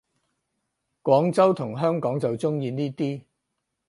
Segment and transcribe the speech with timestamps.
[1.03, 3.21] 廣州同香港就鍾意呢啲